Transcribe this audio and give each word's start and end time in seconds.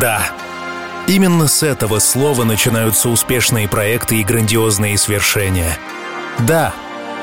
Да, 0.00 0.26
именно 1.06 1.48
с 1.48 1.62
этого 1.62 1.98
слова 2.00 2.44
начинаются 2.44 3.08
успешные 3.08 3.68
проекты 3.68 4.20
и 4.20 4.24
грандиозные 4.24 4.98
свершения. 4.98 5.78
Да, 6.40 6.74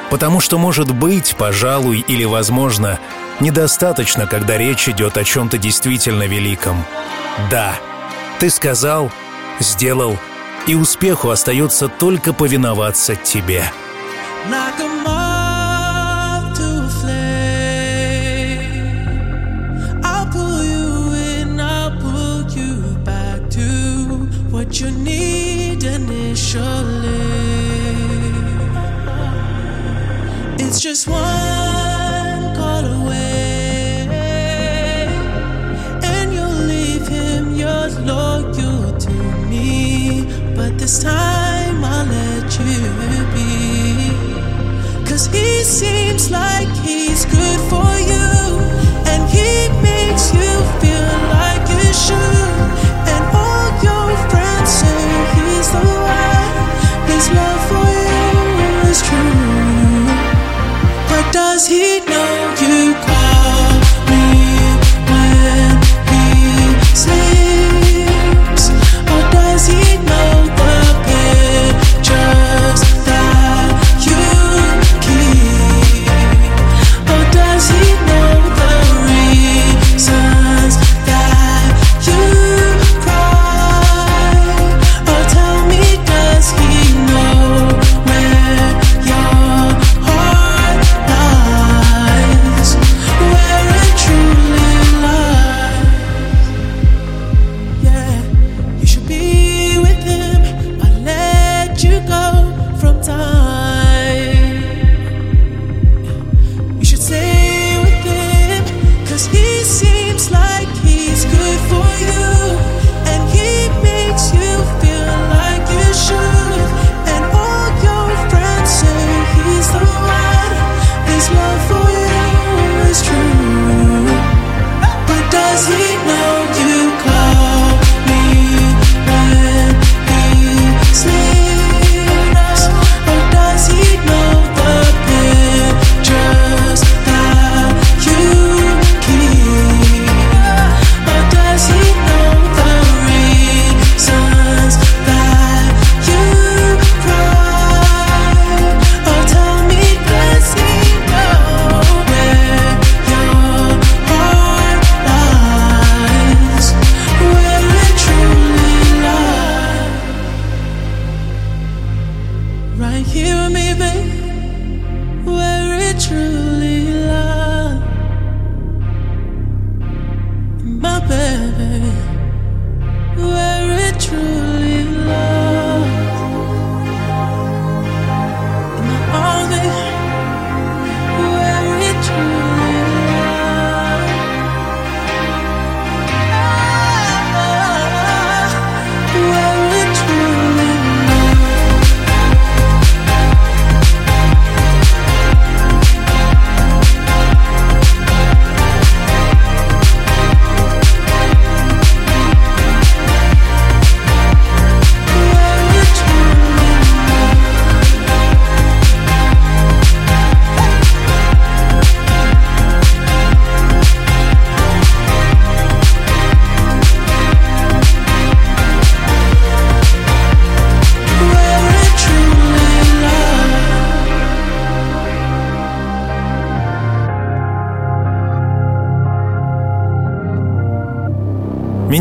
потому 0.09 0.39
что 0.39 0.57
может 0.57 0.91
быть, 0.91 1.35
пожалуй 1.37 1.99
или 1.99 2.23
возможно, 2.23 2.99
недостаточно, 3.39 4.27
когда 4.27 4.57
речь 4.57 4.89
идет 4.89 5.17
о 5.17 5.23
чем-то 5.23 5.57
действительно 5.57 6.23
великом. 6.23 6.83
Да, 7.51 7.75
ты 8.39 8.49
сказал, 8.49 9.11
сделал, 9.59 10.17
и 10.65 10.75
успеху 10.75 11.29
остается 11.29 11.87
только 11.89 12.33
повиноваться 12.33 13.15
тебе. 13.15 13.65
Like 14.49 14.79
you 14.79 14.92
initially. 26.55 27.23
It's 30.59 30.79
just 30.79 31.07
one 31.07 32.55
call 32.55 32.85
away, 32.85 34.07
and 36.03 36.33
you'll 36.33 36.65
leave 36.67 37.07
him. 37.07 37.55
You're 37.55 37.89
loyal 38.01 38.97
to 38.97 39.11
me, 39.49 40.25
but 40.55 40.77
this 40.77 41.01
time 41.03 41.83
I'll 41.83 42.05
let 42.05 42.59
you 42.59 42.81
be. 43.33 44.11
Cause 45.07 45.27
he 45.27 45.63
seems 45.63 46.31
like 46.31 46.69
he's 46.77 47.25
good 47.25 47.59
for 47.69 47.93
you, 48.11 48.22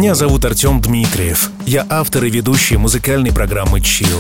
Меня 0.03 0.17
зовут 0.17 0.45
Артем 0.45 0.81
Дмитриев. 0.81 1.53
Я 1.65 1.87
автор 1.89 2.25
и 2.25 2.31
ведущий 2.31 2.77
музыкальной 2.77 3.31
программы 3.31 3.81
«Чил». 3.81 4.19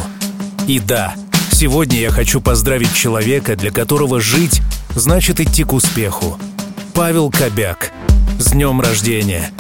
И 0.68 0.78
да, 0.78 1.14
сегодня 1.50 1.98
я 1.98 2.10
хочу 2.12 2.40
поздравить 2.40 2.94
человека, 2.94 3.56
для 3.56 3.72
которого 3.72 4.20
жить 4.20 4.62
значит 4.94 5.40
идти 5.40 5.64
к 5.64 5.72
успеху. 5.72 6.38
Павел 6.94 7.32
Кобяк. 7.32 7.90
С 8.38 8.52
днем 8.52 8.80
рождения. 8.80 9.50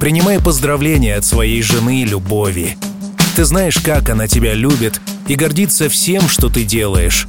Принимай 0.00 0.40
поздравления 0.40 1.16
от 1.16 1.26
своей 1.26 1.60
жены 1.60 2.02
Любови. 2.04 2.78
Ты 3.36 3.44
знаешь, 3.44 3.76
как 3.76 4.08
она 4.08 4.26
тебя 4.26 4.54
любит 4.54 5.02
и 5.26 5.34
гордится 5.34 5.90
всем, 5.90 6.30
что 6.30 6.48
ты 6.48 6.64
делаешь. 6.64 7.28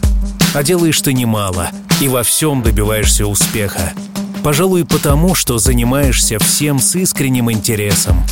А 0.53 0.63
делаешь 0.63 1.01
ты 1.01 1.11
немало 1.11 1.71
и 1.99 2.07
во 2.07 2.23
всем 2.23 2.63
добиваешься 2.63 3.27
успеха. 3.27 3.91
Пожалуй, 4.43 4.85
потому, 4.85 5.35
что 5.35 5.57
занимаешься 5.57 6.39
всем 6.39 6.79
с 6.79 6.95
искренним 6.95 7.51
интересом. 7.51 8.23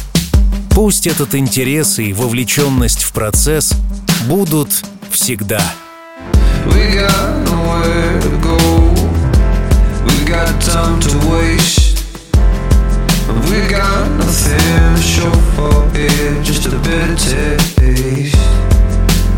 Пусть 0.78 1.08
этот 1.08 1.34
интерес 1.34 1.98
и 1.98 2.14
вовлеченность 2.14 3.02
в 3.02 3.12
процесс 3.12 3.74
будут 4.28 4.70
всегда. 5.10 5.60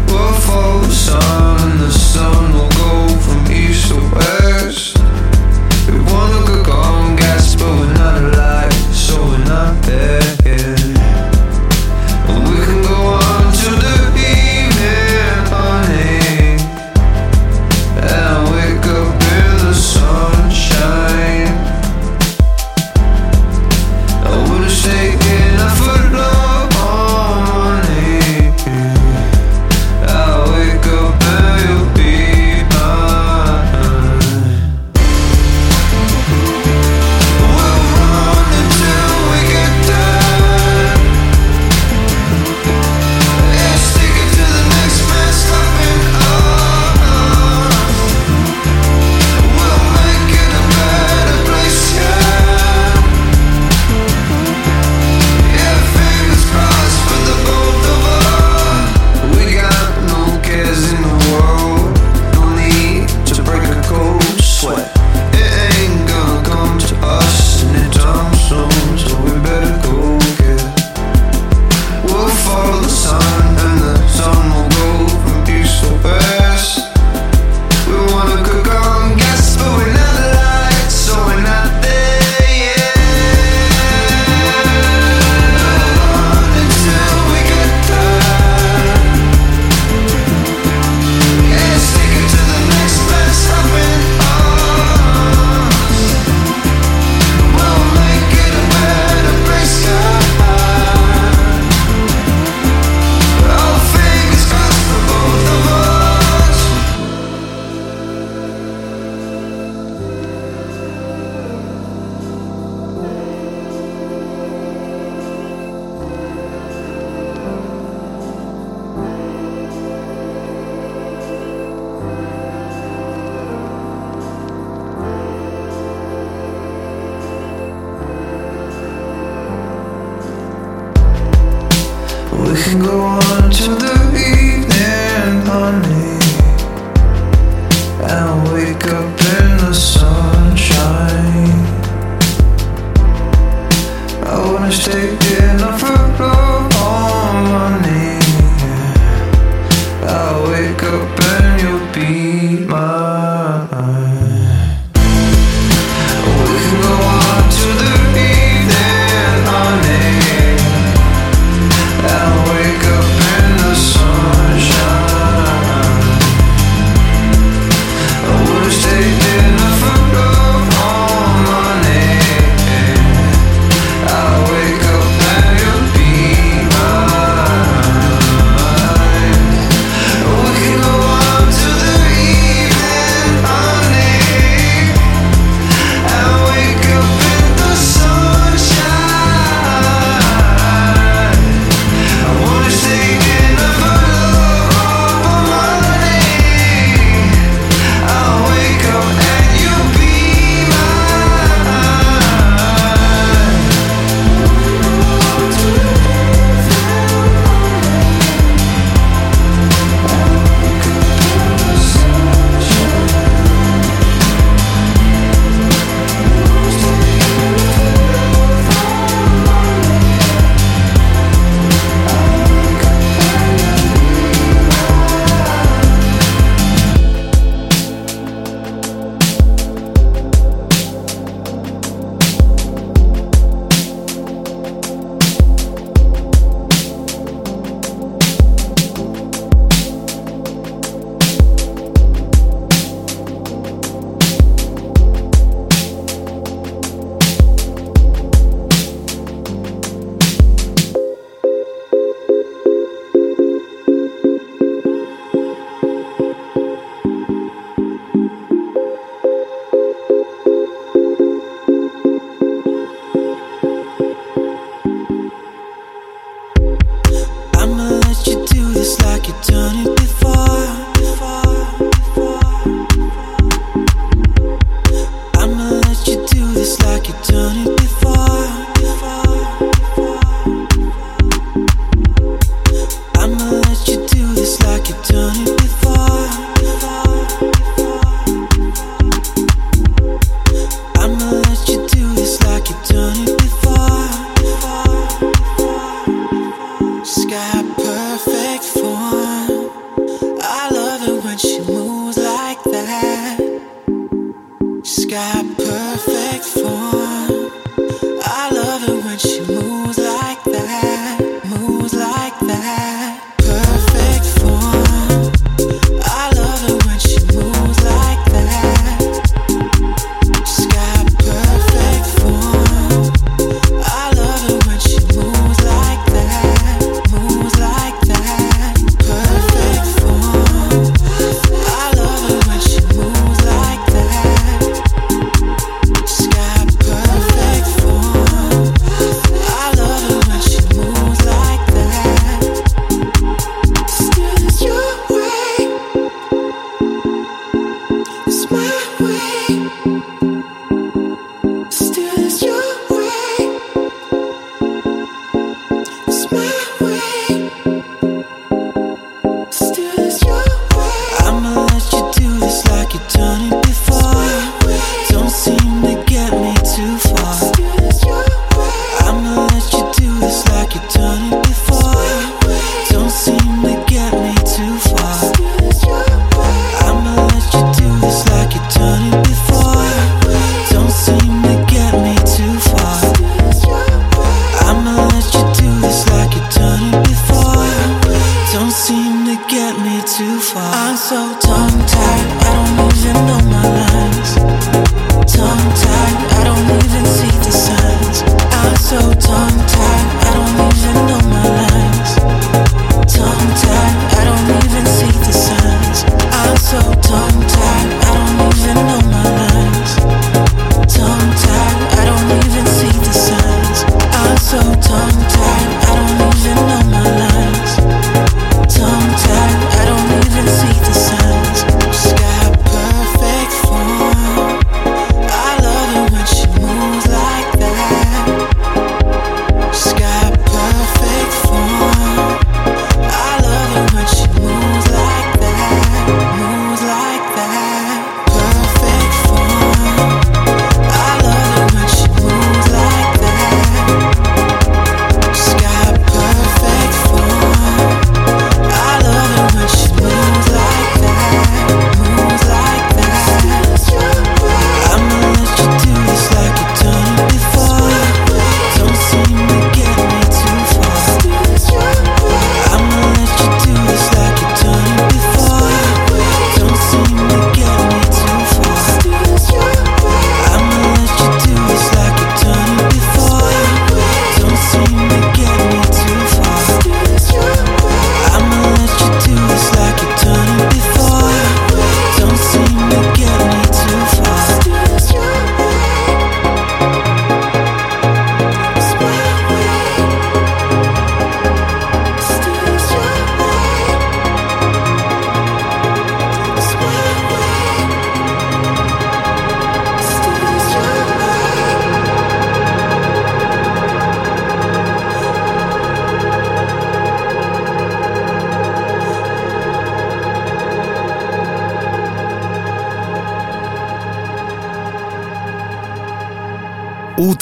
We'll 0.09 0.33
follow 0.41 0.81
the 0.81 0.91
sun, 0.91 1.61
and 1.61 1.79
the 1.79 1.91
sun 1.91 2.51
will 2.51 2.69
go 2.71 3.07
from 3.21 3.51
east 3.51 3.87
to 3.89 3.95
west. 4.13 4.58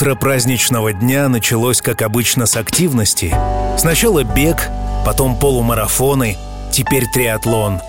Утро 0.00 0.14
праздничного 0.14 0.92
дня 0.92 1.28
началось, 1.28 1.82
как 1.82 2.02
обычно, 2.02 2.46
с 2.46 2.56
активности. 2.56 3.34
Сначала 3.76 4.22
бег, 4.22 4.70
потом 5.04 5.36
полумарафоны, 5.36 6.36
теперь 6.70 7.06
триатлон. 7.12 7.80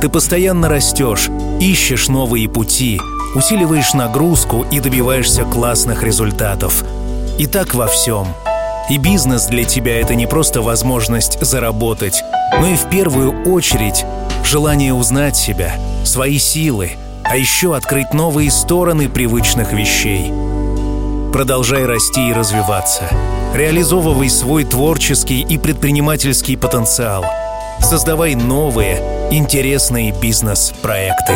Ты 0.00 0.08
постоянно 0.08 0.70
растешь, 0.70 1.28
ищешь 1.60 2.08
новые 2.08 2.48
пути, 2.48 2.98
усиливаешь 3.34 3.92
нагрузку 3.92 4.64
и 4.70 4.80
добиваешься 4.80 5.44
классных 5.44 6.02
результатов. 6.02 6.82
И 7.38 7.46
так 7.46 7.74
во 7.74 7.88
всем. 7.88 8.28
И 8.88 8.96
бизнес 8.96 9.44
для 9.44 9.64
тебя— 9.64 10.00
это 10.00 10.14
не 10.14 10.26
просто 10.26 10.62
возможность 10.62 11.44
заработать, 11.44 12.24
но 12.58 12.68
и 12.68 12.74
в 12.74 12.88
первую 12.88 13.42
очередь 13.52 14.06
желание 14.46 14.94
узнать 14.94 15.36
себя, 15.36 15.74
свои 16.06 16.38
силы, 16.38 16.92
а 17.22 17.36
еще 17.36 17.76
открыть 17.76 18.14
новые 18.14 18.50
стороны 18.50 19.10
привычных 19.10 19.74
вещей— 19.74 20.32
Продолжай 21.32 21.86
расти 21.86 22.28
и 22.28 22.32
развиваться. 22.32 23.04
Реализовывай 23.54 24.28
свой 24.28 24.64
творческий 24.64 25.42
и 25.42 25.58
предпринимательский 25.58 26.58
потенциал. 26.58 27.24
Создавай 27.80 28.34
новые, 28.34 29.00
интересные 29.30 30.12
бизнес-проекты. 30.12 31.34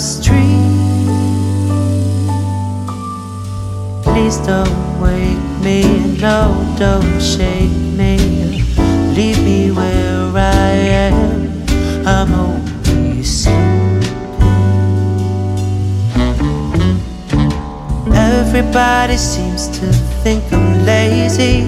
upstream. 0.00 0.89
Please 4.30 4.46
don't 4.46 5.00
wake 5.00 5.64
me, 5.64 5.82
no, 6.20 6.54
don't 6.78 7.20
shake 7.20 7.76
me. 7.98 8.16
Leave 9.12 9.42
me 9.42 9.72
where 9.72 10.30
I 10.36 10.70
am. 11.08 11.66
I'm 12.06 12.32
only 12.34 13.24
sleeping. 13.24 13.58
Everybody 18.14 19.16
seems 19.16 19.66
to 19.80 19.86
think 20.22 20.44
I'm 20.52 20.86
lazy. 20.86 21.64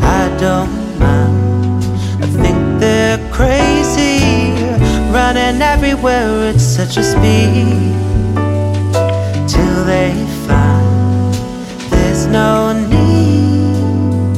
I 0.00 0.34
don't 0.40 0.98
mind. 0.98 1.84
I 2.22 2.26
think 2.26 2.80
they're 2.80 3.20
crazy. 3.30 4.54
Running 5.12 5.60
everywhere 5.60 6.48
at 6.48 6.58
such 6.58 6.96
a 6.96 7.02
speed. 7.02 7.92
Till 9.46 9.84
they 9.84 10.23
no 12.34 12.72
need. 12.90 14.34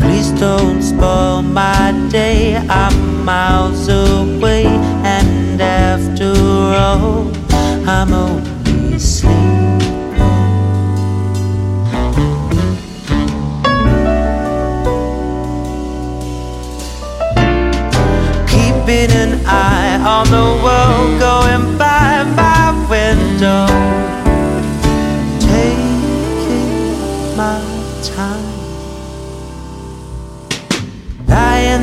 Please 0.00 0.30
don't 0.40 0.82
spoil 0.82 1.42
my 1.42 1.92
day. 2.10 2.56
I'm 2.68 3.24
miles 3.24 3.86
away, 3.88 4.66
and 5.16 5.60
after 5.62 6.32
all, 6.86 7.30
I'm 7.86 8.12
only 8.12 8.98
sleeping. 8.98 9.78
Keeping 18.52 19.10
an 19.24 19.32
eye 19.46 19.94
on 20.14 20.24
the 20.36 20.46
world 20.64 20.91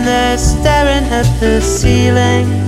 there 0.09 0.37
staring 0.39 1.05
at 1.19 1.27
the 1.39 1.61
ceiling, 1.61 2.58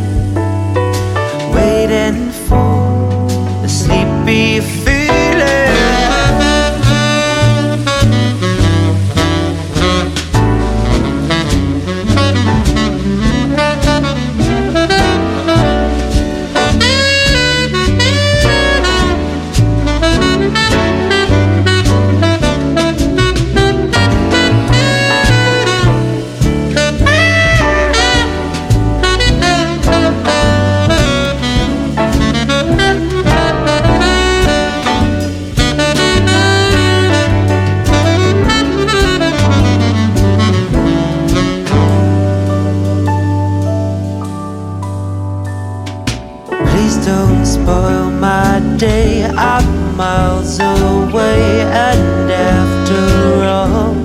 Please 46.92 47.06
don't 47.06 47.46
spoil 47.46 48.12
my 48.12 48.60
day. 48.78 49.24
I'm 49.24 49.96
miles 49.96 50.60
away, 50.60 51.62
and 51.62 52.30
after 52.30 53.46
all, 53.46 53.96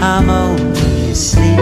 I'm 0.00 0.30
only 0.30 1.12
sleeping. 1.12 1.58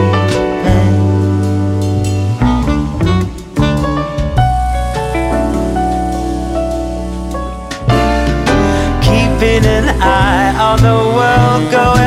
keeping 9.01 9.65
an 9.65 9.89
eye 10.03 10.53
on 10.59 10.83
the 10.83 10.99
world 11.17 11.73
going 11.73 11.98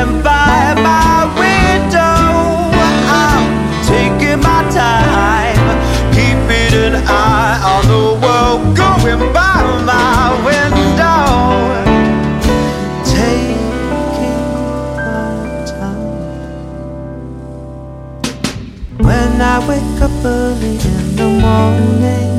morning. 21.62 22.30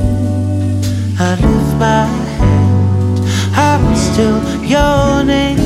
I 1.19 1.29
lift 1.45 1.73
my 1.79 2.05
hand 2.37 3.19
I'm 3.55 3.95
still 3.95 4.39
yawning. 4.63 5.63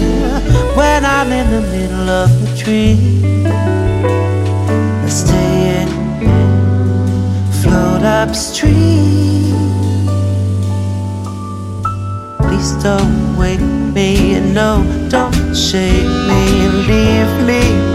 When 0.77 1.03
I'm 1.05 1.31
in 1.31 1.49
the 1.49 1.61
middle 1.61 2.07
of 2.07 2.29
a 2.29 2.55
dream 2.55 3.47
I 3.47 5.09
stay 5.09 5.81
in 5.81 5.89
Float 7.63 8.03
upstream 8.03 9.55
Please 12.37 12.71
don't 12.83 13.35
wake 13.37 13.59
me 13.59 14.39
No, 14.53 14.85
don't 15.09 15.55
shake 15.55 16.05
me 16.29 16.67
Leave 16.85 17.47
me 17.47 17.86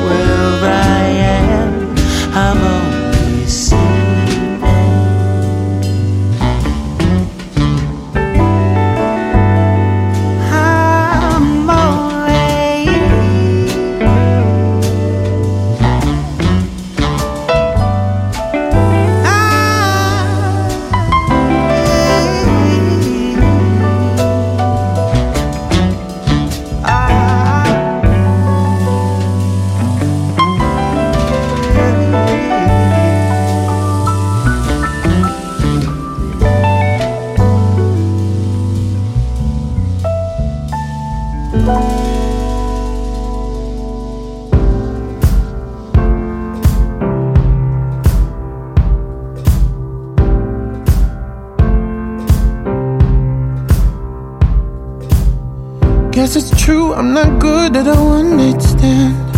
Guess 56.33 56.51
it's 56.51 56.65
true, 56.65 56.95
I'm 56.95 57.13
not 57.13 57.41
good 57.41 57.77
at 57.77 57.87
a 57.87 57.95
one 57.95 58.39
night 58.39 58.63
stand. 58.63 59.33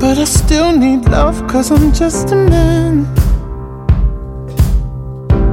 But 0.00 0.18
I 0.18 0.24
still 0.24 0.72
need 0.76 1.08
love, 1.08 1.46
cause 1.46 1.70
I'm 1.70 1.92
just 1.92 2.32
a 2.32 2.34
man. 2.34 3.06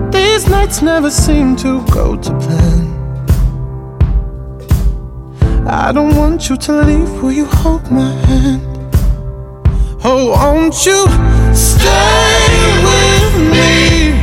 These 0.09 0.49
nights 0.49 0.81
never 0.81 1.11
seem 1.11 1.55
to 1.57 1.85
go 1.91 2.15
to 2.15 2.31
plan. 2.39 2.87
I 5.67 5.91
don't 5.91 6.15
want 6.15 6.49
you 6.49 6.57
to 6.57 6.81
leave, 6.81 7.21
will 7.21 7.31
you 7.31 7.45
hold 7.45 7.91
my 7.91 8.11
hand? 8.25 8.63
Oh, 10.03 10.31
won't 10.31 10.73
you 10.87 11.05
stay 11.53 12.57
with 12.87 13.35
me? 13.53 14.15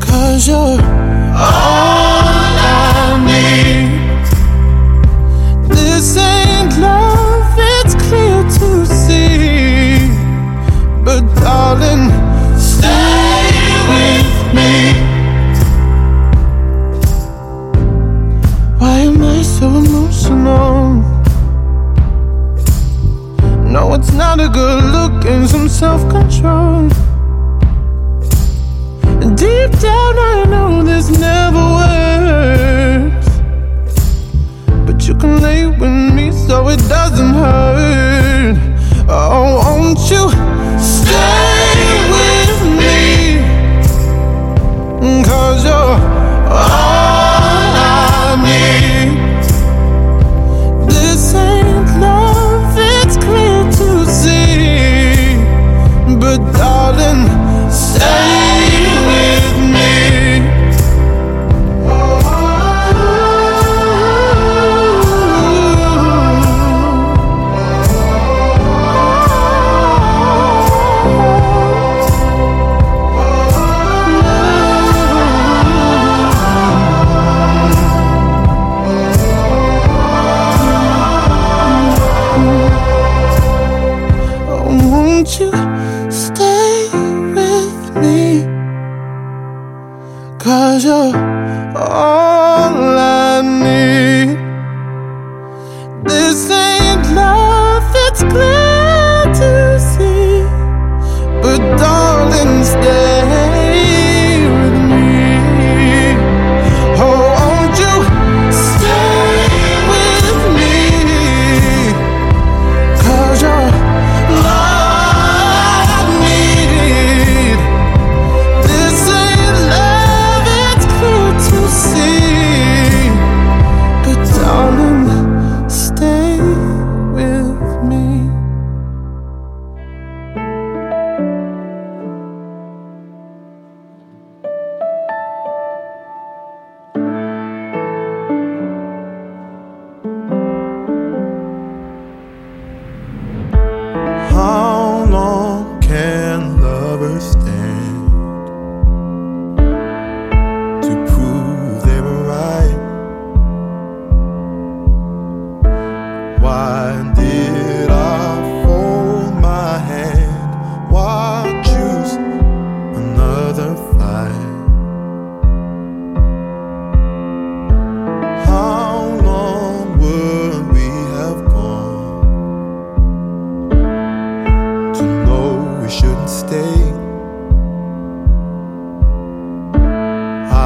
Cause 0.00 0.48
you're 0.48 0.82
all 1.36 2.05
darling, 11.46 12.10
stay 12.58 13.46
with 13.90 14.30
me. 14.56 14.72
Why 18.80 18.96
am 19.08 19.22
I 19.22 19.42
so 19.42 19.66
emotional? 19.68 20.76
No, 23.74 23.94
it's 23.94 24.12
not 24.22 24.40
a 24.40 24.48
good 24.48 24.82
look 24.96 25.24
and 25.32 25.48
some 25.48 25.68
self 25.68 26.00
control. 26.16 26.88
Deep 29.42 29.70
down, 29.86 30.14
I 30.32 30.36
know 30.52 30.82
this 30.82 31.06
never 31.26 31.64
works. 31.80 33.28
But 34.86 34.98
you 35.06 35.14
can 35.22 35.34
lay 35.46 35.66
with 35.66 35.96
me 36.16 36.32
so 36.32 36.68
it 36.74 36.80
doesn't 36.96 37.34
hurt. 37.42 38.56
Oh, 39.08 39.62
won't 39.62 40.10
you 40.10 40.24
stay 41.16 41.90
with 42.12 42.60
me? 42.80 42.96
Cause 45.24 45.75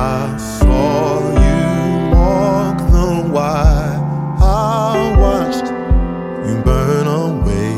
I 0.00 0.34
saw 0.38 1.18
you 1.44 2.16
walk 2.16 2.78
the 2.90 3.30
wire. 3.34 4.00
I 4.40 5.14
watched 5.22 5.68
you 6.46 6.54
burn 6.62 7.06
away. 7.06 7.76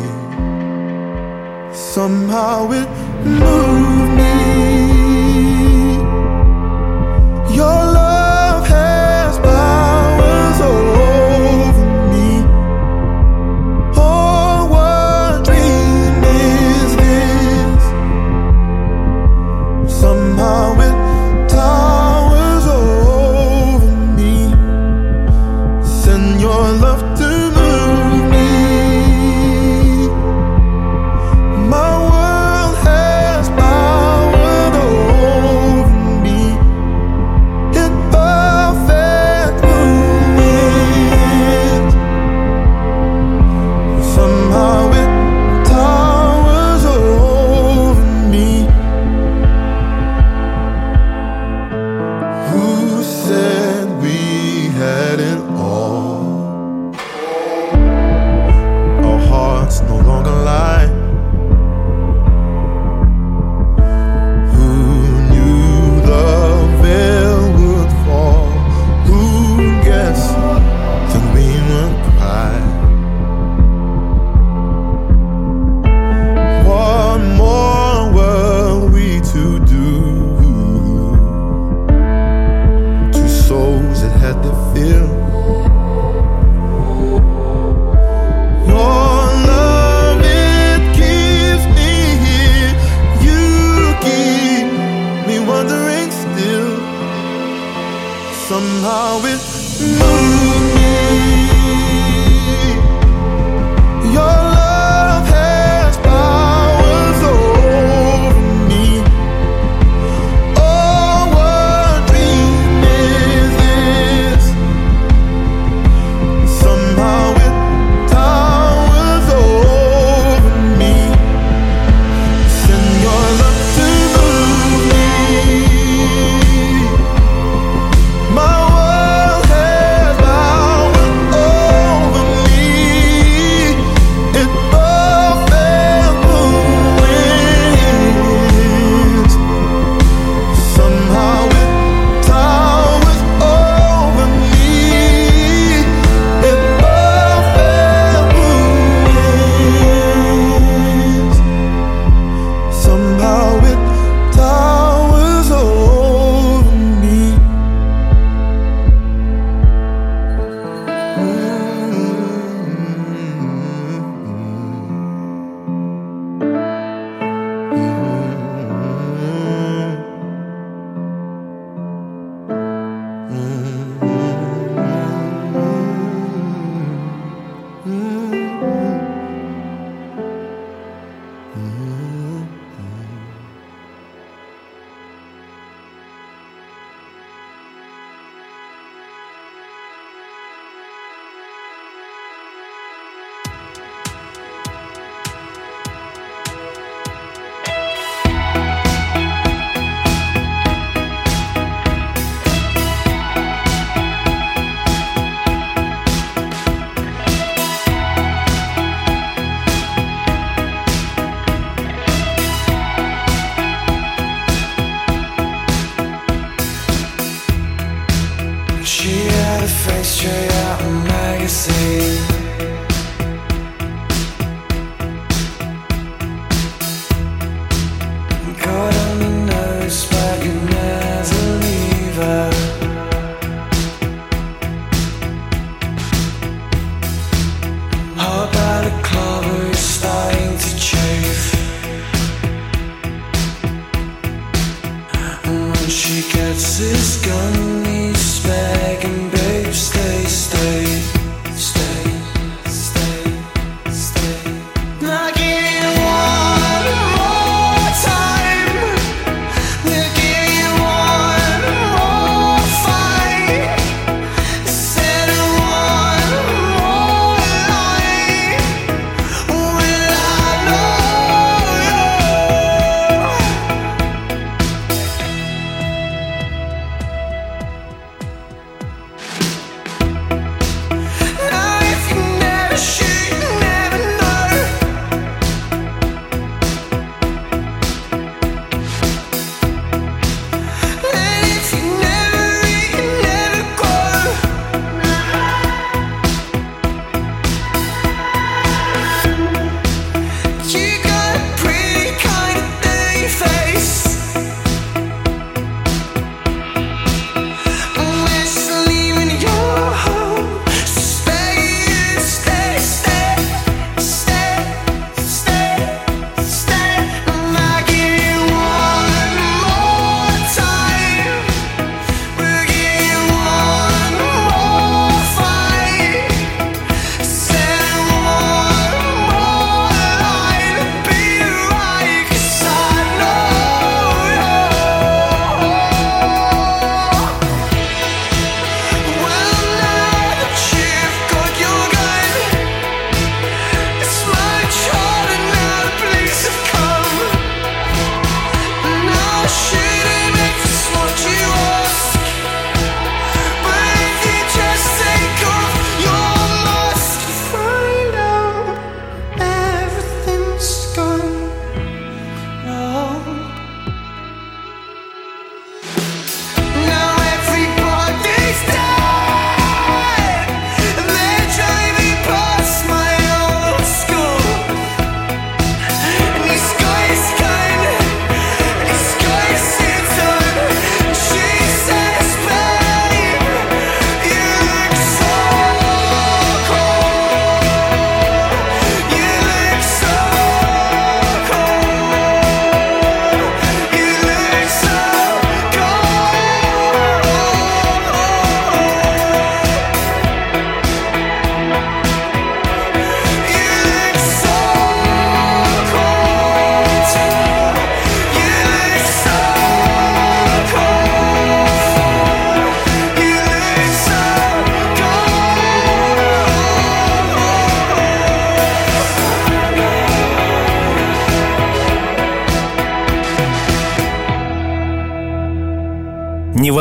Somehow 1.75 2.71
it 2.71 2.89
moved 3.25 3.82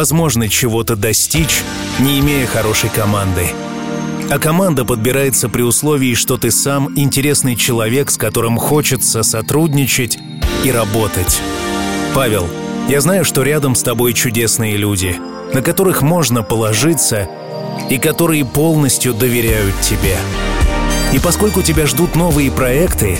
невозможно 0.02 0.50
чего-то 0.50 0.96
достичь, 0.96 1.62
не 2.00 2.20
имея 2.22 2.48
хорошей 2.48 2.90
команды. 2.90 3.52
А 4.32 4.40
команда 4.40 4.84
подбирается 4.84 5.48
при 5.48 5.62
условии, 5.62 6.16
что 6.16 6.38
ты 6.38 6.50
сам 6.50 6.98
интересный 6.98 7.56
человек, 7.56 8.10
с 8.10 8.18
которым 8.18 8.58
хочется 8.58 9.22
сотрудничать 9.22 10.18
и 10.64 10.72
работать. 10.72 11.40
Павел, 12.16 12.48
я 12.90 13.00
знаю, 13.00 13.24
что 13.24 13.44
рядом 13.44 13.76
с 13.76 13.84
тобой 13.84 14.14
чудесные 14.14 14.76
люди, 14.76 15.18
на 15.54 15.62
которых 15.62 16.02
можно 16.02 16.42
положиться 16.42 17.30
и 17.92 18.00
которые 18.00 18.44
полностью 18.44 19.14
доверяют 19.14 19.80
тебе. 19.82 20.18
И 21.14 21.20
поскольку 21.20 21.62
тебя 21.62 21.86
ждут 21.86 22.16
новые 22.16 22.50
проекты, 22.50 23.20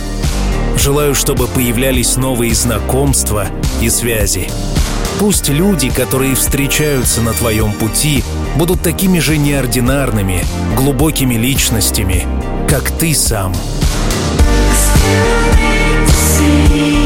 желаю, 0.78 1.14
чтобы 1.14 1.46
появлялись 1.46 2.16
новые 2.16 2.56
знакомства 2.56 3.46
и 3.84 3.90
связи. 3.92 4.50
Пусть 5.22 5.50
люди, 5.50 5.92
которые 5.92 6.34
встречаются 6.34 7.22
на 7.22 7.34
твоем 7.34 7.74
пути, 7.74 8.24
будут 8.56 8.82
такими 8.82 9.20
же 9.20 9.38
неординарными, 9.38 10.44
глубокими 10.76 11.36
личностями, 11.36 12.26
как 12.68 12.90
ты 12.90 13.14
сам. 13.14 13.54
Say 16.08 17.01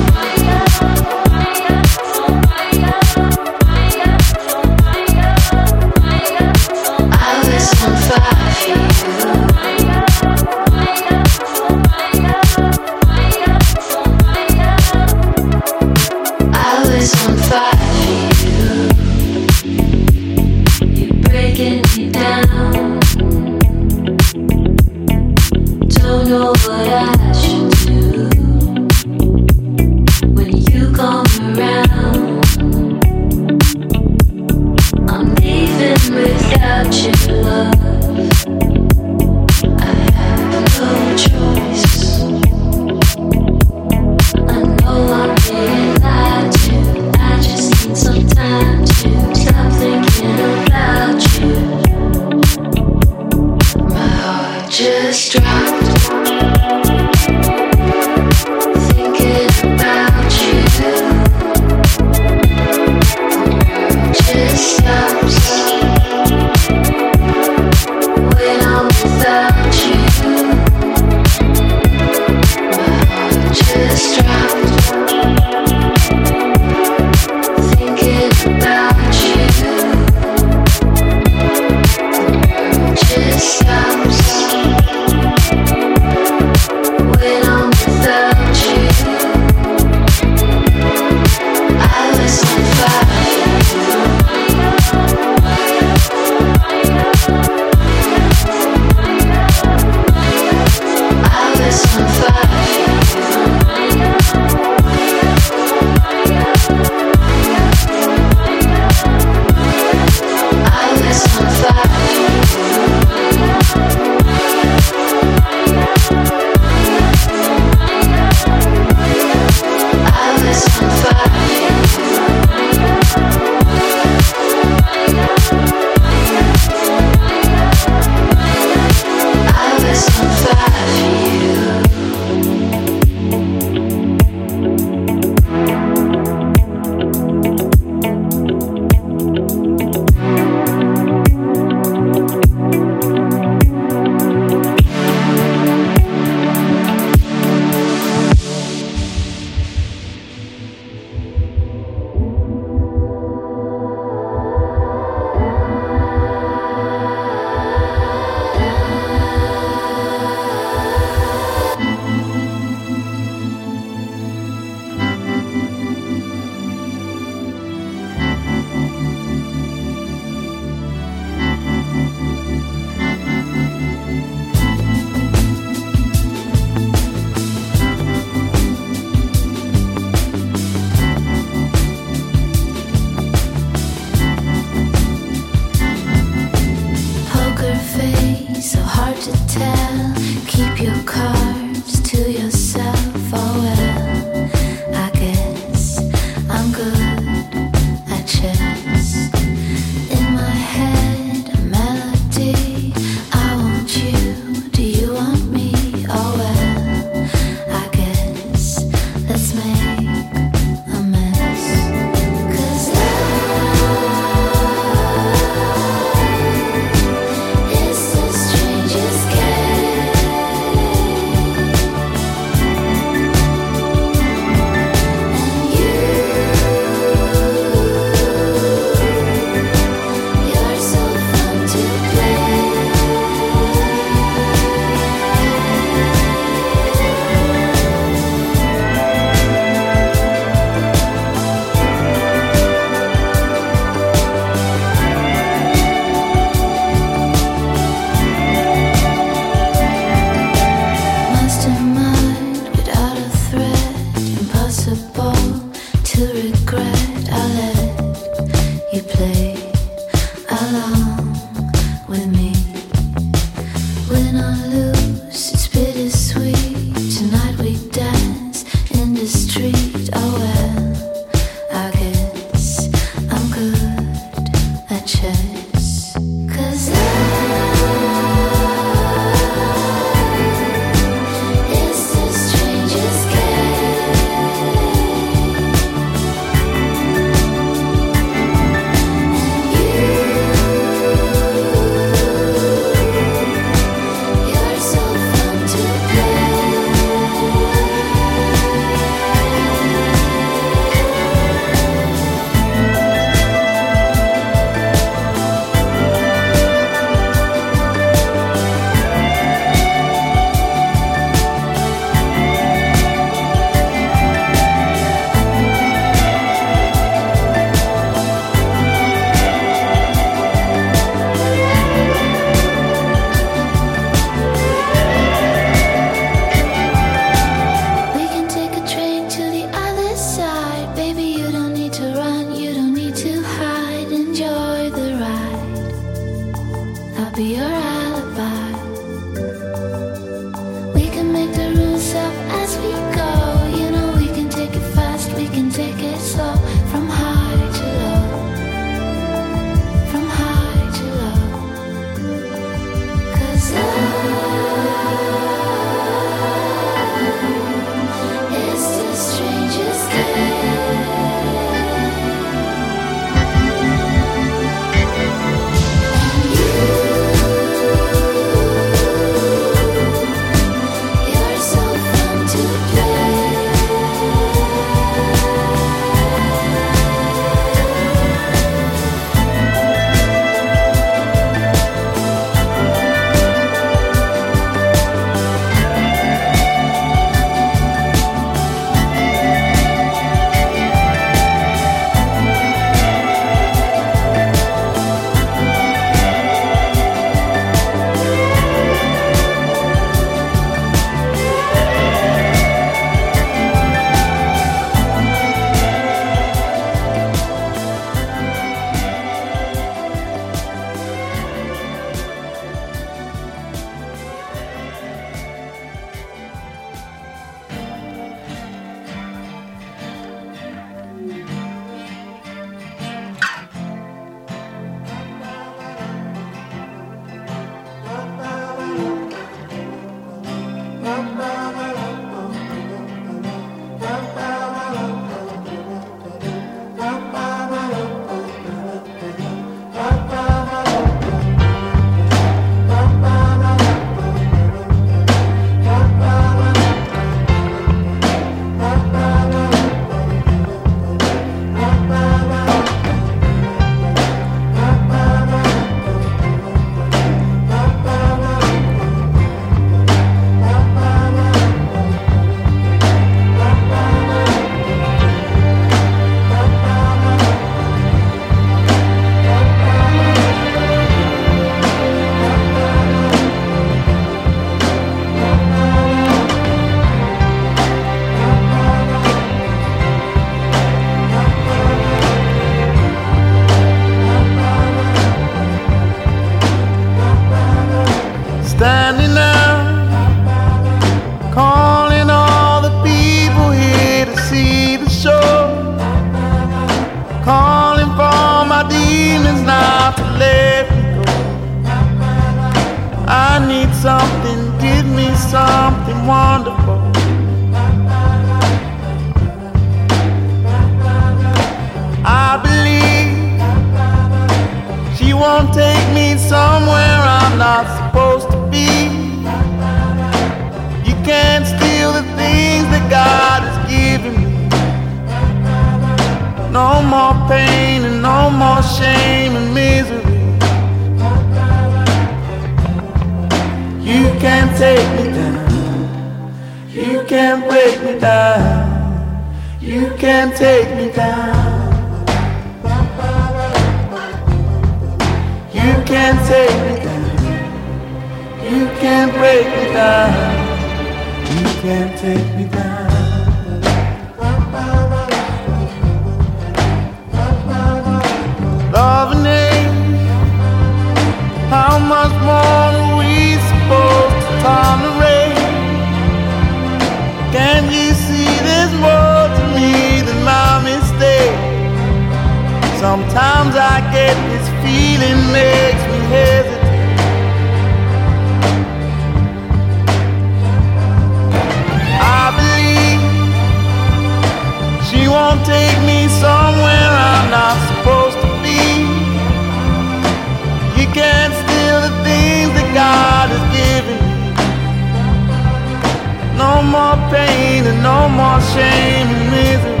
no 596.80 596.86
more 596.86 597.30
pain 597.30 597.84
and 597.84 598.02
no 598.02 598.28
more 598.28 598.60
shame 598.72 599.28
and 599.36 599.50
misery. 599.54 600.00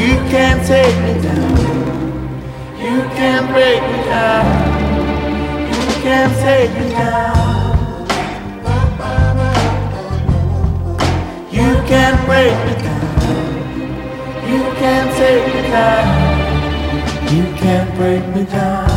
You 0.00 0.14
can't 0.30 0.64
take 0.64 0.96
me 1.02 1.20
down. 1.20 1.56
You 2.78 3.02
can't 3.18 3.46
break 3.50 3.82
me 3.90 3.98
down. 4.04 4.46
You 5.72 5.82
can't 6.04 6.34
take 6.46 6.70
me 6.78 6.88
down. 6.90 7.36
You 11.50 11.70
can't 11.90 12.20
break 12.26 12.54
me 12.66 12.74
down. 12.86 13.10
You 14.50 14.62
can't 14.80 15.10
take 15.16 15.46
me 15.54 15.62
down. 15.62 16.06
You 17.34 17.44
can't 17.56 17.94
break 17.96 18.24
me 18.34 18.44
down. 18.44 18.93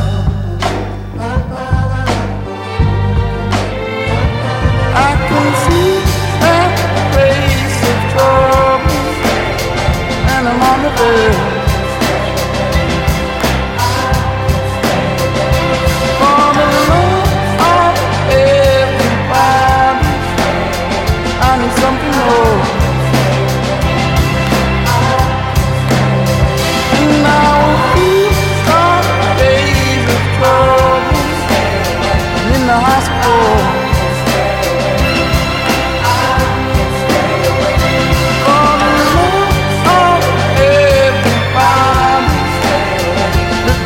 Oh 11.00 11.47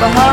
behind. 0.01 0.30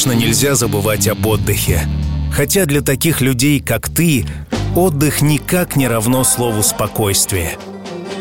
конечно, 0.00 0.18
нельзя 0.18 0.54
забывать 0.54 1.06
об 1.08 1.26
отдыхе. 1.26 1.82
Хотя 2.32 2.64
для 2.64 2.80
таких 2.80 3.20
людей, 3.20 3.60
как 3.60 3.90
ты, 3.90 4.24
отдых 4.74 5.20
никак 5.20 5.76
не 5.76 5.88
равно 5.88 6.24
слову 6.24 6.62
«спокойствие». 6.62 7.58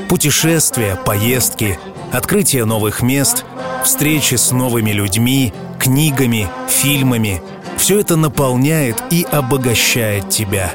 Путешествия, 0.10 0.98
поездки, 0.98 1.80
открытие 2.12 2.66
новых 2.66 3.02
мест, 3.02 3.46
встречи 3.86 4.36
с 4.36 4.52
новыми 4.52 4.92
людьми, 4.92 5.54
книгами, 5.80 6.50
фильмами— 6.68 7.42
все 7.78 8.02
это 8.02 8.18
наполняет 8.18 9.02
и 9.10 9.26
обогащает 9.32 10.28
тебя. 10.30 10.74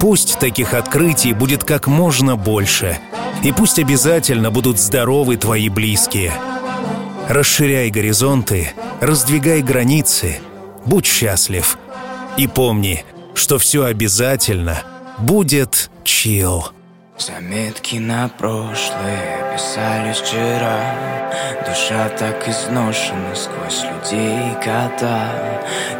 Пусть 0.00 0.38
таких 0.38 0.74
открытий 0.74 1.32
будет 1.32 1.64
как 1.64 1.86
можно 1.86 2.36
больше, 2.36 2.98
и 3.42 3.52
пусть 3.52 3.78
обязательно 3.78 4.50
будут 4.50 4.78
здоровы 4.78 5.38
твои 5.38 5.70
близкие. 5.70 6.34
Расширяй 7.26 7.88
горизонты— 7.88 8.74
раздвигай 9.00 9.62
границы, 9.62 10.40
будь 10.84 11.06
счастлив. 11.06 11.78
И 12.36 12.46
помни, 12.46 13.04
что 13.34 13.58
все 13.58 13.84
обязательно 13.84 14.82
будет 15.18 15.90
чил. 16.04 16.72
Заметки 17.18 17.96
на 17.96 18.28
прошлое 18.28 19.54
писали 19.54 20.12
вчера 20.12 20.94
Душа 21.66 22.10
так 22.10 22.46
изношена 22.46 23.34
сквозь 23.34 23.84
людей 23.84 24.36
и 24.50 24.54
кота 24.62 25.30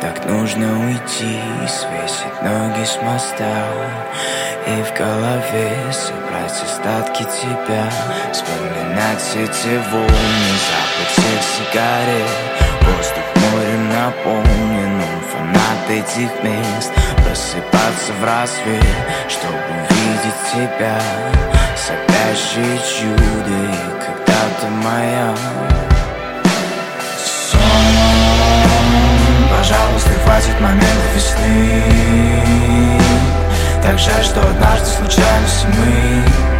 Так 0.03 0.27
нужно 0.27 0.87
уйти, 0.87 1.41
свесить 1.67 2.43
ноги 2.43 2.85
с 2.85 3.01
моста 3.01 3.67
И 4.67 4.83
в 4.83 4.99
голове 4.99 5.73
собрать 5.91 6.63
остатки 6.63 7.23
тебя 7.23 7.91
Вспоминать 8.31 9.25
эти 9.37 9.91
волны, 9.91 10.53
запах 10.69 11.09
всех 11.13 11.43
сигарет 11.43 12.56
Воздух 12.87 13.29
морем 13.53 13.89
наполнен, 13.89 14.95
он 15.01 15.21
фанат 15.33 15.91
этих 15.91 16.31
мест. 16.43 16.93
Просыпаться 17.25 18.13
в 18.21 18.25
рассвет, 18.25 18.85
чтобы 19.29 19.59
увидеть 19.91 20.41
тебя. 20.53 20.99
Сопящее 21.77 22.79
чудо 22.79 23.57
и 23.65 23.77
когда-то 24.01 24.67
моя. 24.85 25.35
Сон, 27.51 27.61
пожалуйста, 29.51 30.11
хватит 30.25 30.61
момента 30.61 31.09
весны. 31.15 31.83
Так 33.83 33.99
жаль, 33.99 34.25
что 34.25 34.41
однажды 34.41 34.87
случались 34.87 35.65
мы 35.79 36.56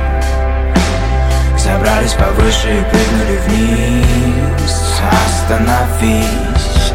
Забрались 1.67 2.13
повыше 2.13 2.79
и 2.79 2.85
прыгнули 2.85 3.39
вниз. 3.49 5.01
Остановись. 5.27 6.93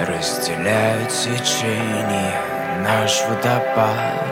Разделяют 0.00 1.08
течение 1.10 2.53
наш 2.82 3.22
водопад. 3.28 4.24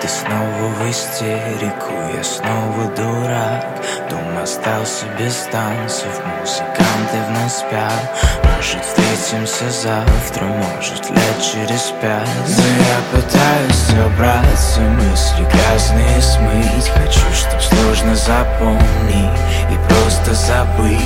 Ты 0.00 0.08
снова 0.08 0.68
в 0.78 0.90
истерику, 0.90 1.92
я 2.14 2.24
снова 2.24 2.90
дурак. 2.96 3.64
Дом 4.10 4.42
остался 4.42 5.06
без 5.18 5.34
танцев, 5.52 6.20
музыканты 6.40 7.18
вновь 7.28 7.52
спят. 7.52 8.10
Может 8.44 8.84
встретимся 8.84 9.70
завтра, 9.70 10.44
может 10.44 11.08
лет 11.10 11.38
через 11.40 11.92
пять. 12.00 12.28
Но 12.48 12.64
я 12.82 12.98
пытаюсь 13.12 13.76
собраться, 13.76 14.80
мысли 14.80 15.46
грязные 15.52 16.20
смыть. 16.20 16.88
Хочу, 16.88 17.32
чтоб 17.32 17.60
сложно 17.60 18.16
запомнить 18.16 19.40
и 19.70 19.76
просто 19.88 20.34
забыть. 20.34 21.00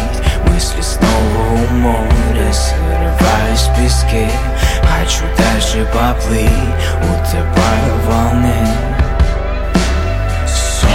Мысли 0.47 0.80
снова 0.80 1.53
у 1.53 1.74
моря, 1.74 2.53
срываюсь 2.53 3.61
в 3.61 3.76
песке 3.76 4.30
Хочу 4.99 5.24
дальше 5.36 5.86
поплыть, 5.92 6.51
утопаю 7.03 7.94
в 7.97 8.07
волне 8.07 8.66
Сон, 10.47 10.90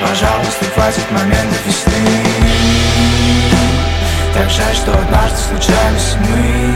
пожалуйста, 0.00 0.64
хватит 0.74 1.10
момента 1.12 1.56
весны 1.64 1.92
Так 4.34 4.50
жаль, 4.50 4.74
что 4.74 4.92
однажды 4.92 5.36
случались 5.48 6.16
мы. 6.20 6.74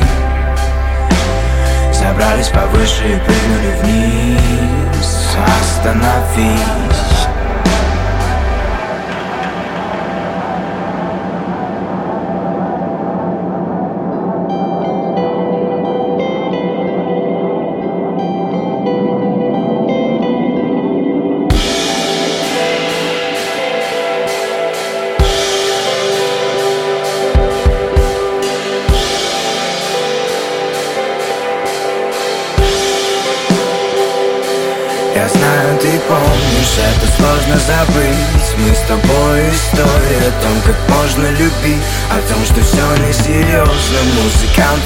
Забрались 1.93 2.49
повыше 2.49 3.09
и 3.09 3.18
прыгнули 3.18 3.72
вниз. 3.82 5.36
Остановись 5.61 7.11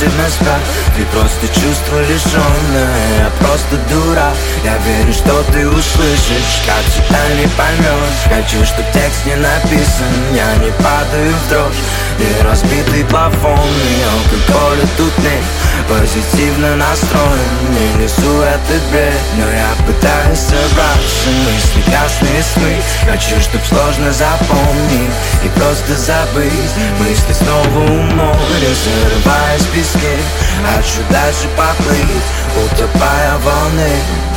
Музыканты 0.07 0.67
в 0.87 0.97
Ты 0.97 1.05
просто 1.07 1.47
чувство 1.49 2.01
лишенное 2.03 3.19
Я 3.19 3.31
просто 3.41 3.77
дура 3.91 4.33
Я 4.65 4.79
верю, 4.79 5.13
что 5.13 5.43
ты 5.53 5.69
услышишь 5.69 6.63
Как 6.65 6.85
тебя 6.95 7.23
не 7.35 7.47
поймешь 7.49 8.23
Хочу, 8.29 8.65
чтоб 8.65 8.85
текст 8.93 9.27
не 9.27 9.37
написан 9.37 10.07
Я 10.33 10.55
не 10.57 10.71
падаю 10.73 11.33
в 11.33 11.49
дрожь 11.51 12.06
И 12.19 12.43
разбитый 12.43 13.05
плафон 13.05 13.59
И 13.59 14.03
алкоголя 14.03 14.87
тут 14.97 15.19
нет 15.19 15.45
Позитивно 15.89 16.77
настроен. 16.77 17.57
Не 17.71 18.03
несу 18.03 18.41
этот 18.41 18.83
бред 18.91 19.21
Но 19.37 19.45
я 19.45 19.71
пытаюсь 19.87 20.39
собраться. 20.39 21.29
Мысли 21.45 21.91
ясные 21.91 22.43
сны 22.43 22.83
Хочу, 23.11 23.41
чтоб 23.41 23.61
сложно 23.65 24.13
запомнить. 24.13 25.13
И 25.45 25.49
просто 25.59 25.95
забыть 25.95 26.73
Мысли 27.01 27.33
снова 27.33 27.85
у 27.85 28.03
моря. 28.15 28.73
Зарываясь 28.85 29.63
в 29.63 29.73
песке 29.73 30.17
Хочу 30.65 31.03
дальше 31.11 31.49
поплыть 31.57 32.27
Утопая 32.57 33.37
в 33.39 33.45
волне 33.45 34.36